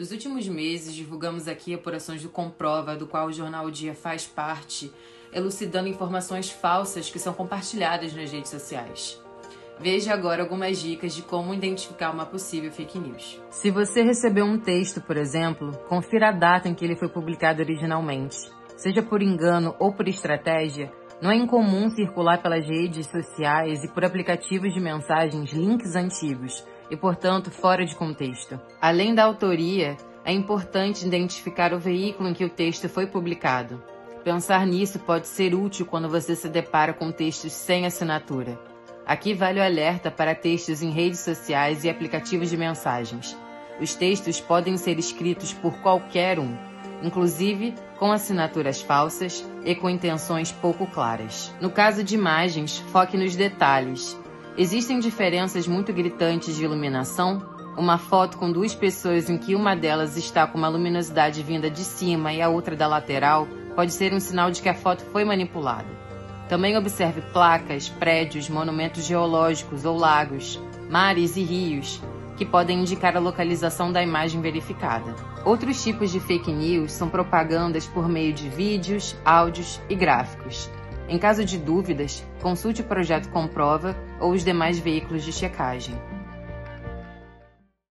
[0.00, 4.26] Nos últimos meses, divulgamos aqui apurações do Comprova, do qual o jornal o Dia faz
[4.26, 4.90] parte,
[5.30, 9.20] elucidando informações falsas que são compartilhadas nas redes sociais.
[9.78, 13.38] Veja agora algumas dicas de como identificar uma possível fake news.
[13.50, 17.60] Se você recebeu um texto, por exemplo, confira a data em que ele foi publicado
[17.60, 18.38] originalmente.
[18.78, 20.90] Seja por engano ou por estratégia,
[21.20, 26.96] não é incomum circular pelas redes sociais e por aplicativos de mensagens links antigos e,
[26.96, 28.60] portanto, fora de contexto.
[28.80, 33.82] Além da autoria, é importante identificar o veículo em que o texto foi publicado.
[34.24, 38.58] Pensar nisso pode ser útil quando você se depara com textos sem assinatura.
[39.06, 43.36] Aqui vale o alerta para textos em redes sociais e aplicativos de mensagens.
[43.80, 46.54] Os textos podem ser escritos por qualquer um,
[47.02, 51.52] inclusive com assinaturas falsas e com intenções pouco claras.
[51.60, 54.18] No caso de imagens, foque nos detalhes.
[54.60, 57.40] Existem diferenças muito gritantes de iluminação?
[57.78, 61.80] Uma foto com duas pessoas em que uma delas está com uma luminosidade vinda de
[61.80, 65.24] cima e a outra da lateral pode ser um sinal de que a foto foi
[65.24, 65.88] manipulada.
[66.46, 71.98] Também observe placas, prédios, monumentos geológicos ou lagos, mares e rios,
[72.36, 75.16] que podem indicar a localização da imagem verificada.
[75.42, 80.68] Outros tipos de fake news são propagandas por meio de vídeos, áudios e gráficos.
[81.10, 85.96] Em caso de dúvidas, consulte o projeto Comprova ou os demais veículos de checagem.